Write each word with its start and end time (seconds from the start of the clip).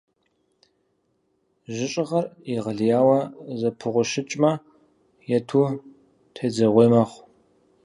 Жьыщӏыгъэр 1.73 2.25
егъэлеяуэ 2.57 3.19
зэпыгъущыкӏмэ, 3.59 4.51
ету 5.37 5.63
тедзэгъуей 6.33 6.89
мэхъу. 6.91 7.23